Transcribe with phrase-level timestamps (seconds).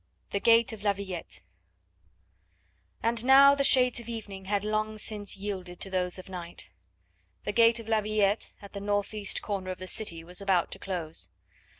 [0.31, 1.41] THE GATE OF LA VILLETTE
[3.03, 6.69] And now the shades of evening had long since yielded to those of night.
[7.43, 10.79] The gate of La Villette, at the northeast corner of the city, was about to
[10.79, 11.29] close.